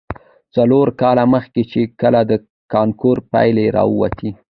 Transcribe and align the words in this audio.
څلور 0.55 0.87
کاله 1.01 1.23
مخې، 1.33 1.61
چې 1.71 1.81
کله 2.01 2.19
د 2.29 2.31
کانکور 2.73 3.17
پايلې 3.31 3.65
راوتې. 3.77 4.29